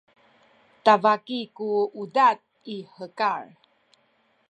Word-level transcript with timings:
tabaki 0.85 1.39
ku 1.55 1.67
udad 2.03 2.39
i 2.75 2.77
hekal 2.93 3.45